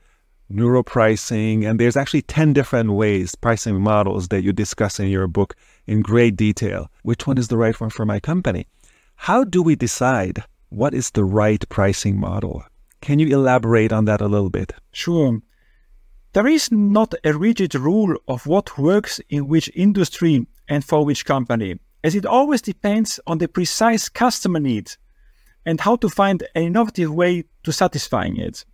neuro 0.49 0.83
pricing, 0.83 1.65
and 1.65 1.81
there's 1.81 1.97
actually 1.97 2.23
10 2.23 2.53
different 2.53 2.93
ways, 2.93 3.35
pricing 3.35 3.81
models 3.81 4.29
that 4.29 4.43
you 4.43 4.53
discuss 4.53 5.01
in 5.01 5.09
your 5.09 5.27
book 5.27 5.55
in 5.87 6.03
great 6.03 6.37
detail. 6.37 6.91
Which 7.03 7.27
one 7.27 7.39
is 7.39 7.49
the 7.49 7.57
right 7.57 7.79
one 7.81 7.91
for 7.91 8.05
my 8.05 8.21
company? 8.21 8.67
How 9.17 9.45
do 9.45 9.63
we 9.63 9.77
decide 9.77 10.45
what 10.69 10.95
is 10.95 11.11
the 11.11 11.25
right 11.25 11.67
pricing 11.69 12.19
model? 12.19 12.65
Can 13.01 13.19
you 13.19 13.29
elaborate 13.29 13.93
on 13.93 14.05
that 14.05 14.21
a 14.21 14.29
little 14.29 14.51
bit? 14.51 14.73
Sure. 14.93 15.41
There 16.35 16.47
is 16.47 16.73
not 16.73 17.15
a 17.25 17.37
rigid 17.37 17.75
rule 17.75 18.17
of 18.27 18.47
what 18.47 18.79
works 18.79 19.21
in 19.29 19.49
which 19.49 19.71
industry 19.75 20.47
and 20.67 20.83
for 20.83 21.05
which 21.05 21.27
company, 21.27 21.79
as 22.03 22.15
it 22.15 22.25
always 22.25 22.63
depends 22.63 23.21
on 23.27 23.37
the 23.37 23.49
precise 23.49 24.09
customer 24.09 24.59
need 24.59 24.93
and 25.67 25.79
how 25.79 25.97
to 25.97 26.09
find 26.09 26.43
an 26.55 26.63
innovative 26.63 27.13
way 27.13 27.45
to 27.65 27.73
satisfying 27.73 28.39
it. 28.39 28.65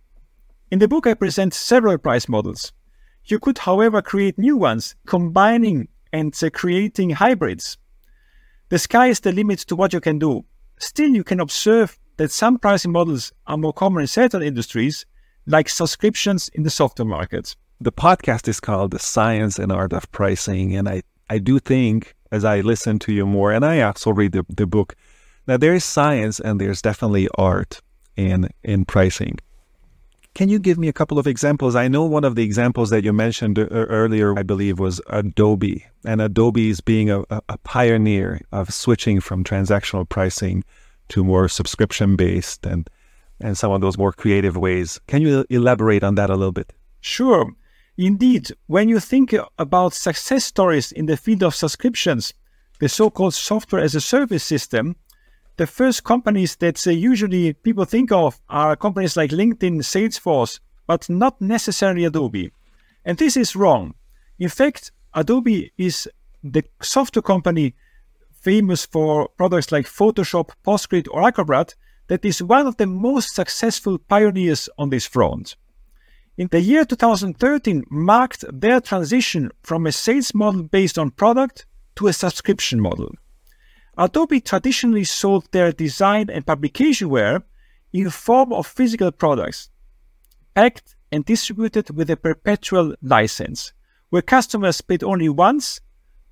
In 0.71 0.79
the 0.79 0.87
book, 0.87 1.05
I 1.05 1.13
present 1.15 1.53
several 1.53 1.97
price 1.97 2.29
models. 2.29 2.71
You 3.25 3.39
could, 3.39 3.57
however, 3.57 4.01
create 4.01 4.39
new 4.39 4.55
ones, 4.55 4.95
combining 5.05 5.89
and 6.13 6.33
uh, 6.41 6.49
creating 6.51 7.09
hybrids. 7.11 7.77
The 8.69 8.79
sky 8.79 9.07
is 9.07 9.19
the 9.19 9.33
limit 9.33 9.59
to 9.67 9.75
what 9.75 9.91
you 9.91 9.99
can 9.99 10.17
do. 10.17 10.45
Still, 10.79 11.09
you 11.09 11.25
can 11.25 11.41
observe 11.41 11.99
that 12.15 12.31
some 12.31 12.57
pricing 12.57 12.93
models 12.93 13.33
are 13.47 13.57
more 13.57 13.73
common 13.73 14.01
in 14.01 14.07
certain 14.07 14.43
industries, 14.43 15.05
like 15.49 15.67
subscriptions 15.67 16.49
in 16.49 16.63
the 16.63 16.69
software 16.69 17.07
market. 17.07 17.55
The 17.81 17.91
podcast 17.91 18.47
is 18.47 18.59
called 18.59 18.91
The 18.91 18.99
Science 18.99 19.57
and 19.57 19.71
Art 19.71 19.93
of 19.93 20.11
Pricing. 20.11 20.75
And 20.75 20.87
I, 20.87 21.01
I 21.29 21.39
do 21.39 21.59
think, 21.59 22.15
as 22.31 22.45
I 22.45 22.61
listen 22.61 22.99
to 22.99 23.11
you 23.11 23.25
more, 23.25 23.51
and 23.51 23.65
I 23.65 23.81
also 23.81 24.11
read 24.11 24.33
the, 24.33 24.45
the 24.47 24.67
book, 24.67 24.95
that 25.47 25.59
there 25.59 25.73
is 25.73 25.83
science 25.83 26.39
and 26.39 26.61
there's 26.61 26.81
definitely 26.81 27.27
art 27.35 27.81
in, 28.15 28.49
in 28.63 28.85
pricing. 28.85 29.39
Can 30.35 30.49
you 30.49 30.59
give 30.59 30.77
me 30.77 30.87
a 30.87 30.93
couple 30.93 31.17
of 31.17 31.25
examples? 31.25 31.75
I 31.75 31.87
know 31.87 32.03
one 32.03 32.23
of 32.23 32.35
the 32.35 32.43
examples 32.43 32.91
that 32.91 33.03
you 33.03 33.11
mentioned 33.11 33.57
uh, 33.57 33.65
earlier, 33.71 34.37
I 34.37 34.43
believe, 34.43 34.77
was 34.77 35.01
Adobe. 35.07 35.83
And 36.05 36.21
Adobe 36.21 36.69
is 36.69 36.81
being 36.81 37.09
a, 37.09 37.23
a 37.31 37.57
pioneer 37.63 38.41
of 38.51 38.71
switching 38.71 39.19
from 39.19 39.43
transactional 39.43 40.07
pricing 40.07 40.63
to 41.09 41.23
more 41.23 41.49
subscription 41.49 42.15
based 42.15 42.67
and, 42.67 42.87
and 43.41 43.57
some 43.57 43.71
of 43.71 43.81
those 43.81 43.97
more 43.97 44.11
creative 44.11 44.57
ways. 44.57 44.99
Can 45.07 45.21
you 45.21 45.45
elaborate 45.49 46.03
on 46.03 46.15
that 46.15 46.29
a 46.29 46.35
little 46.35 46.51
bit? 46.51 46.73
Sure. 47.01 47.53
Indeed, 47.97 48.51
when 48.67 48.87
you 48.87 48.99
think 48.99 49.35
about 49.57 49.93
success 49.93 50.45
stories 50.45 50.91
in 50.91 51.05
the 51.05 51.17
field 51.17 51.43
of 51.43 51.55
subscriptions, 51.55 52.33
the 52.79 52.87
so 52.87 53.09
called 53.09 53.33
software 53.33 53.81
as 53.81 53.95
a 53.95 54.01
service 54.01 54.43
system, 54.43 54.95
the 55.57 55.67
first 55.67 56.05
companies 56.05 56.55
that 56.57 56.87
uh, 56.87 56.91
usually 56.91 57.51
people 57.53 57.83
think 57.83 58.11
of 58.11 58.39
are 58.49 58.77
companies 58.77 59.17
like 59.17 59.31
LinkedIn, 59.31 59.79
Salesforce, 59.79 60.59
but 60.87 61.09
not 61.09 61.41
necessarily 61.41 62.05
Adobe. 62.05 62.51
And 63.03 63.17
this 63.17 63.35
is 63.35 63.55
wrong. 63.55 63.93
In 64.39 64.47
fact, 64.47 64.91
Adobe 65.13 65.73
is 65.77 66.07
the 66.41 66.63
software 66.81 67.21
company 67.21 67.75
famous 68.31 68.85
for 68.85 69.27
products 69.35 69.71
like 69.71 69.85
Photoshop, 69.85 70.51
PostScript, 70.65 71.07
or 71.11 71.27
Acrobat 71.27 71.75
that 72.09 72.25
is 72.25 72.43
one 72.43 72.67
of 72.67 72.77
the 72.77 72.87
most 72.87 73.33
successful 73.33 73.97
pioneers 73.97 74.67
on 74.77 74.89
this 74.89 75.05
front. 75.05 75.55
In 76.37 76.47
the 76.47 76.59
year 76.59 76.83
2013 76.83 77.85
marked 77.89 78.43
their 78.51 78.81
transition 78.81 79.51
from 79.61 79.85
a 79.85 79.91
sales 79.91 80.33
model 80.33 80.63
based 80.63 80.97
on 80.97 81.11
product 81.11 81.65
to 81.95 82.07
a 82.07 82.13
subscription 82.13 82.79
model. 82.79 83.11
Adobe 83.97 84.41
traditionally 84.41 85.03
sold 85.03 85.51
their 85.51 85.71
design 85.71 86.29
and 86.29 86.45
publication 86.45 87.09
ware 87.09 87.43
in 87.93 88.09
form 88.09 88.53
of 88.53 88.65
physical 88.65 89.11
products, 89.11 89.69
packed 90.55 90.95
and 91.11 91.25
distributed 91.25 91.89
with 91.95 92.09
a 92.09 92.15
perpetual 92.15 92.95
license, 93.01 93.73
where 94.09 94.21
customers 94.21 94.81
paid 94.81 95.03
only 95.03 95.29
once, 95.29 95.81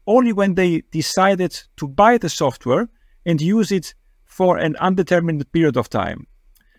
only 0.08 0.32
when 0.32 0.56
they 0.56 0.82
decided 0.92 1.62
to 1.76 1.88
buy 1.88 2.18
the 2.18 2.30
software 2.30 2.88
and 3.26 3.42
use 3.42 3.72
it 3.72 3.94
for 4.38 4.60
an 4.60 4.76
undetermined 4.76 5.52
period 5.52 5.76
of 5.76 5.90
time. 5.90 6.28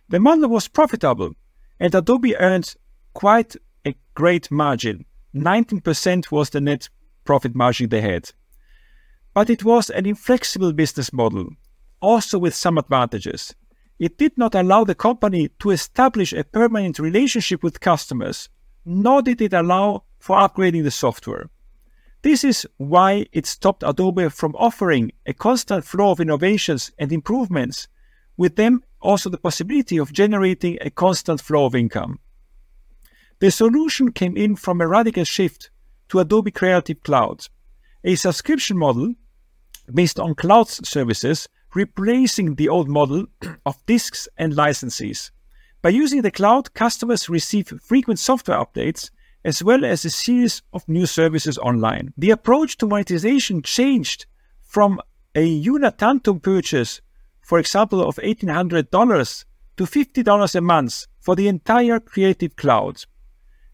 The 0.08 0.20
model 0.20 0.48
was 0.48 0.68
profitable, 0.68 1.32
and 1.80 1.92
Adobe 1.92 2.36
earned 2.36 2.76
quite 3.14 3.56
a 3.84 3.96
great 4.14 4.48
margin. 4.48 5.04
19% 5.34 6.30
was 6.30 6.50
the 6.50 6.60
net 6.60 6.88
profit 7.24 7.56
margin 7.56 7.88
they 7.88 8.00
had. 8.00 8.30
But 9.34 9.50
it 9.50 9.64
was 9.64 9.90
an 9.90 10.06
inflexible 10.06 10.72
business 10.72 11.12
model, 11.12 11.48
also 12.00 12.38
with 12.38 12.54
some 12.54 12.78
advantages. 12.78 13.56
It 13.98 14.18
did 14.18 14.38
not 14.38 14.54
allow 14.54 14.84
the 14.84 14.94
company 14.94 15.48
to 15.58 15.70
establish 15.70 16.32
a 16.32 16.44
permanent 16.44 17.00
relationship 17.00 17.64
with 17.64 17.80
customers, 17.80 18.48
nor 18.84 19.20
did 19.20 19.40
it 19.40 19.52
allow 19.52 20.04
for 20.20 20.36
upgrading 20.38 20.84
the 20.84 20.92
software. 20.92 21.50
This 22.22 22.42
is 22.42 22.66
why 22.78 23.26
it 23.32 23.46
stopped 23.46 23.84
Adobe 23.86 24.28
from 24.28 24.56
offering 24.56 25.12
a 25.24 25.32
constant 25.32 25.84
flow 25.84 26.10
of 26.10 26.20
innovations 26.20 26.90
and 26.98 27.12
improvements, 27.12 27.86
with 28.36 28.56
them 28.56 28.82
also 29.00 29.30
the 29.30 29.38
possibility 29.38 29.98
of 29.98 30.12
generating 30.12 30.78
a 30.80 30.90
constant 30.90 31.40
flow 31.40 31.64
of 31.66 31.74
income. 31.74 32.18
The 33.38 33.52
solution 33.52 34.10
came 34.10 34.36
in 34.36 34.56
from 34.56 34.80
a 34.80 34.88
radical 34.88 35.22
shift 35.24 35.70
to 36.08 36.18
Adobe 36.18 36.50
Creative 36.50 37.00
Cloud, 37.02 37.46
a 38.02 38.16
subscription 38.16 38.76
model 38.76 39.14
based 39.92 40.18
on 40.18 40.34
cloud 40.34 40.68
services, 40.68 41.48
replacing 41.74 42.56
the 42.56 42.68
old 42.68 42.88
model 42.88 43.26
of 43.64 43.86
disks 43.86 44.28
and 44.36 44.56
licenses. 44.56 45.30
By 45.82 45.90
using 45.90 46.22
the 46.22 46.30
cloud, 46.32 46.74
customers 46.74 47.28
receive 47.28 47.72
frequent 47.80 48.18
software 48.18 48.58
updates 48.58 49.10
as 49.44 49.62
well 49.62 49.84
as 49.84 50.04
a 50.04 50.10
series 50.10 50.62
of 50.72 50.88
new 50.88 51.06
services 51.06 51.58
online. 51.58 52.12
The 52.16 52.30
approach 52.30 52.76
to 52.78 52.86
monetization 52.86 53.62
changed 53.62 54.26
from 54.62 55.00
a 55.34 55.46
una 55.46 55.90
tantum 55.90 56.40
purchase, 56.40 57.00
for 57.40 57.58
example, 57.58 58.06
of 58.06 58.16
$1,800 58.16 59.44
to 59.76 59.84
$50 59.84 60.54
a 60.54 60.60
month 60.60 61.06
for 61.20 61.36
the 61.36 61.48
entire 61.48 62.00
Creative 62.00 62.54
Cloud. 62.56 63.04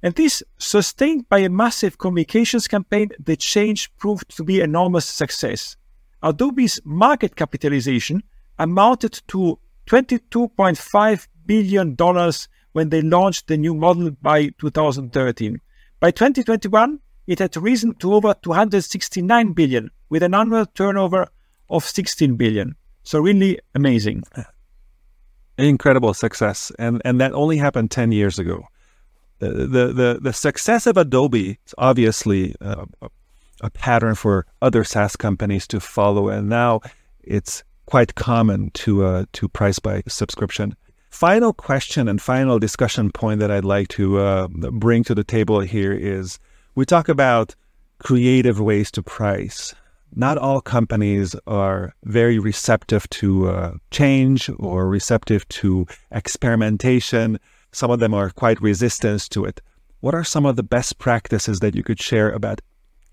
And 0.03 0.15
this, 0.15 0.43
sustained 0.59 1.29
by 1.31 1.39
a 1.39 1.49
massive 1.49 1.97
communications 1.97 2.69
campaign, 2.69 3.11
the 3.19 3.37
change 3.37 3.91
proved 3.97 4.37
to 4.37 4.45
be 4.45 4.61
enormous 4.61 5.07
success. 5.07 5.77
Adobe's 6.23 6.79
market 6.85 7.37
capitalization 7.37 8.23
amounted 8.59 9.23
to 9.29 9.59
$22.5 9.87 11.29
billion 11.47 11.97
when 12.75 12.91
they 12.91 13.01
launched 13.01 13.47
the 13.47 13.57
new 13.57 13.75
model 13.75 14.11
by 14.21 14.49
2013. 14.59 15.61
By 16.01 16.11
2021, 16.11 16.99
it 17.27 17.39
had 17.39 17.57
risen 17.57 17.95
to 17.95 18.15
over 18.15 18.35
269 18.43 19.53
billion 19.53 19.91
with 20.11 20.23
an 20.23 20.35
annual 20.35 20.67
turnover 20.67 21.29
of 21.71 21.85
16 21.85 22.37
billion. 22.37 22.75
So 23.05 23.21
really 23.21 23.61
amazing. 23.75 24.25
Incredible 25.57 26.15
success. 26.15 26.73
And 26.79 27.01
and 27.05 27.21
that 27.21 27.33
only 27.33 27.57
happened 27.59 27.93
10 27.93 28.13
years 28.13 28.39
ago. 28.39 28.67
The 29.39 29.51
the 29.51 29.87
the, 29.93 30.19
the 30.21 30.33
success 30.33 30.87
of 30.87 30.97
Adobe 30.97 31.59
is 31.65 31.75
obviously 31.79 32.57
uh, 32.61 32.87
a 33.61 33.71
pattern 33.71 34.17
for 34.17 34.47
other 34.61 34.83
SaaS 34.83 35.15
companies 35.17 35.69
to 35.69 35.81
follow, 35.81 36.29
and 36.29 36.49
now 36.49 36.81
it's 37.23 37.63
quite 37.87 38.17
common 38.17 38.71
to 38.71 39.05
uh, 39.05 39.25
to 39.35 39.49
price 39.49 39.79
by 39.79 40.03
subscription. 40.09 40.75
Final 41.15 41.53
question 41.53 42.09
and 42.09 42.21
final 42.21 42.59
discussion 42.59 43.09
point 43.13 43.39
that 43.39 43.49
I'd 43.49 43.65
like 43.65 43.87
to 43.91 44.19
uh, 44.19 44.49
bring 44.49 45.05
to 45.05 45.15
the 45.15 45.23
table 45.23 45.61
here 45.61 45.93
is 45.93 46.41
we 46.75 46.85
talk 46.85 47.09
about 47.09 47.55
creative 47.99 48.59
ways 48.59 48.91
to 48.91 49.03
price. 49.05 49.77
Not 50.17 50.39
all 50.39 50.61
companies 50.61 51.37
are 51.47 51.95
very 52.03 52.41
receptive 52.41 53.09
to 53.11 53.49
uh, 53.49 53.73
change 53.93 54.51
or 54.59 54.89
receptive 54.89 55.47
to 55.51 55.87
experimentation. 56.11 57.39
Some 57.71 57.93
of 57.93 58.01
them 58.01 58.13
are 58.13 58.31
quite 58.31 58.61
resistant 58.61 59.31
to 59.31 59.45
it. 59.45 59.61
What 60.01 60.17
are 60.17 60.25
some 60.25 60.45
of 60.45 60.57
the 60.57 60.65
best 60.65 60.99
practices 60.99 61.61
that 61.61 61.77
you 61.77 61.85
could 61.85 62.01
share 62.03 62.33
about 62.33 62.61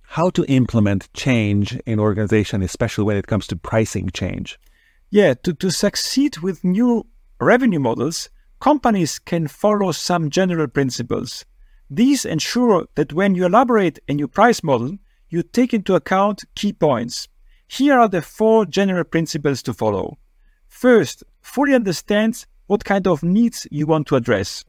how 0.01 0.31
to 0.31 0.43
implement 0.45 1.13
change 1.13 1.75
in 1.85 1.99
organization, 1.99 2.63
especially 2.63 3.03
when 3.03 3.17
it 3.17 3.27
comes 3.27 3.45
to 3.45 3.55
pricing 3.55 4.09
change? 4.09 4.57
Yeah, 5.11 5.35
to, 5.43 5.53
to 5.53 5.69
succeed 5.69 6.39
with 6.39 6.63
new 6.63 7.05
revenue 7.41 7.79
models, 7.79 8.29
companies 8.59 9.19
can 9.19 9.47
follow 9.47 9.91
some 9.91 10.29
general 10.29 10.67
principles. 10.67 11.43
These 11.89 12.23
ensure 12.23 12.85
that 12.95 13.11
when 13.11 13.35
you 13.35 13.45
elaborate 13.45 13.99
a 14.07 14.13
new 14.13 14.27
price 14.27 14.63
model, 14.63 14.97
you 15.29 15.43
take 15.43 15.73
into 15.73 15.95
account 15.95 16.43
key 16.55 16.71
points. 16.71 17.27
Here 17.67 17.99
are 17.99 18.07
the 18.07 18.21
four 18.21 18.65
general 18.65 19.03
principles 19.03 19.63
to 19.63 19.73
follow. 19.73 20.19
First, 20.67 21.23
fully 21.41 21.73
understand 21.73 22.45
what 22.67 22.85
kind 22.85 23.07
of 23.07 23.23
needs 23.23 23.67
you 23.71 23.87
want 23.87 24.07
to 24.07 24.15
address. 24.15 24.63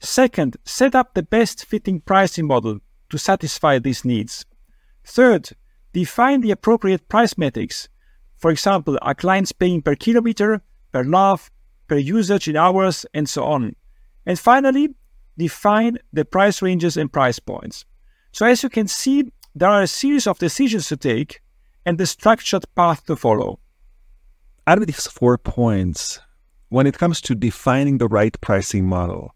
Second, 0.00 0.56
set 0.64 0.94
up 0.94 1.14
the 1.14 1.22
best 1.22 1.64
fitting 1.64 2.00
pricing 2.00 2.46
model 2.46 2.80
to 3.10 3.18
satisfy 3.18 3.78
these 3.78 4.04
needs. 4.04 4.44
Third, 5.04 5.50
define 5.92 6.40
the 6.40 6.50
appropriate 6.50 7.08
price 7.08 7.38
metrics. 7.38 7.88
For 8.36 8.50
example, 8.50 8.98
are 9.00 9.14
clients 9.14 9.52
paying 9.52 9.82
per 9.82 9.94
kilometer, 9.94 10.62
per 10.90 11.04
laugh, 11.04 11.50
per 11.92 11.98
usage 11.98 12.48
in 12.48 12.56
hours, 12.56 13.04
and 13.12 13.28
so 13.28 13.44
on. 13.44 13.76
And 14.24 14.38
finally, 14.38 14.88
define 15.36 15.98
the 16.10 16.24
price 16.24 16.62
ranges 16.62 16.96
and 16.96 17.12
price 17.12 17.38
points. 17.38 17.84
So 18.32 18.46
as 18.46 18.62
you 18.62 18.70
can 18.70 18.88
see, 18.88 19.30
there 19.54 19.68
are 19.68 19.82
a 19.82 19.86
series 19.86 20.26
of 20.26 20.38
decisions 20.38 20.88
to 20.88 20.96
take 20.96 21.42
and 21.84 21.98
the 21.98 22.06
structured 22.06 22.64
path 22.74 23.04
to 23.04 23.14
follow. 23.14 23.58
Out 24.66 24.78
of 24.78 24.86
these 24.86 25.06
four 25.06 25.36
points, 25.36 26.18
when 26.70 26.86
it 26.86 26.96
comes 26.96 27.20
to 27.22 27.34
defining 27.34 27.98
the 27.98 28.08
right 28.08 28.40
pricing 28.40 28.86
model, 28.86 29.34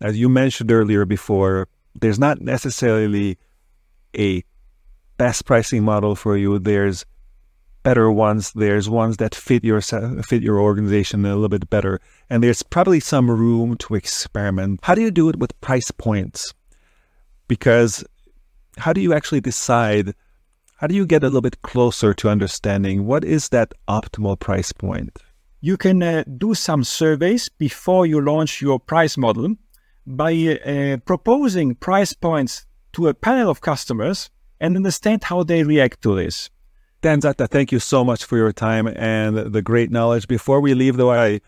as 0.00 0.18
you 0.18 0.28
mentioned 0.28 0.72
earlier 0.72 1.04
before, 1.04 1.68
there's 1.94 2.18
not 2.18 2.40
necessarily 2.40 3.38
a 4.18 4.42
best 5.18 5.44
pricing 5.44 5.84
model 5.84 6.16
for 6.16 6.36
you. 6.36 6.58
There's 6.58 7.04
better 7.82 8.10
ones. 8.10 8.52
There's 8.52 8.88
ones 8.88 9.16
that 9.18 9.34
fit 9.34 9.64
your 9.64 9.80
fit 9.80 10.42
your 10.42 10.60
organization 10.60 11.24
a 11.24 11.34
little 11.34 11.48
bit 11.48 11.68
better, 11.70 12.00
and 12.30 12.42
there's 12.42 12.62
probably 12.62 13.00
some 13.00 13.30
room 13.30 13.76
to 13.78 13.94
experiment. 13.94 14.80
How 14.82 14.94
do 14.94 15.02
you 15.02 15.10
do 15.10 15.28
it 15.28 15.38
with 15.38 15.58
price 15.60 15.90
points? 15.90 16.54
Because 17.48 18.04
how 18.78 18.92
do 18.92 19.00
you 19.00 19.12
actually 19.12 19.40
decide? 19.40 20.14
How 20.76 20.86
do 20.88 20.94
you 20.94 21.06
get 21.06 21.22
a 21.22 21.26
little 21.26 21.42
bit 21.42 21.62
closer 21.62 22.12
to 22.14 22.28
understanding 22.28 23.06
what 23.06 23.24
is 23.24 23.50
that 23.50 23.72
optimal 23.88 24.38
price 24.38 24.72
point? 24.72 25.16
You 25.60 25.76
can 25.76 26.02
uh, 26.02 26.24
do 26.38 26.54
some 26.54 26.82
surveys 26.82 27.48
before 27.48 28.04
you 28.04 28.20
launch 28.20 28.60
your 28.60 28.80
price 28.80 29.16
model 29.16 29.54
by 30.04 30.32
uh, 30.34 30.96
proposing 31.04 31.76
price 31.76 32.12
points 32.12 32.66
to 32.94 33.06
a 33.06 33.14
panel 33.14 33.48
of 33.48 33.60
customers 33.60 34.28
and 34.60 34.76
understand 34.76 35.22
how 35.22 35.44
they 35.44 35.62
react 35.62 36.02
to 36.02 36.16
this. 36.16 36.50
Dan 37.02 37.20
Zatta, 37.20 37.48
thank 37.48 37.72
you 37.72 37.80
so 37.80 38.04
much 38.04 38.24
for 38.24 38.36
your 38.36 38.52
time 38.52 38.86
and 38.86 39.36
the 39.36 39.60
great 39.60 39.90
knowledge. 39.90 40.28
Before 40.28 40.60
we 40.60 40.72
leave, 40.72 40.96
though, 40.96 41.10
I 41.10 41.40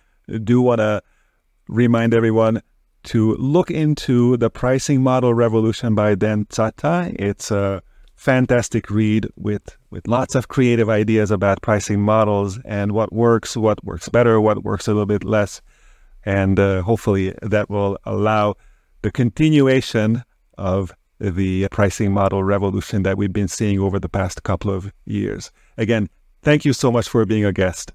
do 0.43 0.61
want 0.61 0.81
to 0.81 1.01
remind 1.69 2.13
everyone 2.13 2.61
to 3.05 3.37
look 3.37 3.71
into 3.71 4.37
the 4.37 4.51
Pricing 4.51 5.01
Model 5.01 5.33
Revolution 5.33 5.95
by 5.95 6.17
Dan 6.17 6.47
Zatta. 6.47 7.15
It's 7.21 7.53
a 7.53 7.83
fantastic 8.17 8.91
read 8.91 9.29
with, 9.37 9.77
with 9.91 10.09
lots 10.09 10.35
of 10.35 10.49
creative 10.49 10.91
ideas 10.91 11.31
about 11.31 11.63
pricing 11.63 12.01
models 12.01 12.59
and 12.65 12.91
what 12.91 13.13
works, 13.13 13.57
what 13.57 13.85
works 13.85 14.09
better, 14.09 14.41
what 14.41 14.65
works 14.65 14.89
a 14.89 14.91
little 14.91 15.07
bit 15.07 15.23
less. 15.23 15.63
And 16.25 16.59
uh, 16.59 16.83
hopefully 16.83 17.33
that 17.43 17.71
will 17.71 17.97
allow 18.05 18.57
the 19.03 19.13
continuation 19.13 20.25
of 20.59 20.93
the 21.21 21.69
pricing 21.71 22.13
model 22.13 22.43
revolution 22.43 23.03
that 23.05 23.17
we've 23.17 23.33
been 23.33 23.49
seeing 23.49 23.79
over 23.79 23.99
the 23.99 24.09
past 24.09 24.43
couple 24.43 24.71
of 24.71 24.93
years. 25.05 25.51
Again, 25.77 26.09
thank 26.43 26.65
you 26.65 26.73
so 26.73 26.91
much 26.91 27.09
for 27.09 27.25
being 27.25 27.45
a 27.45 27.53
guest. 27.53 27.93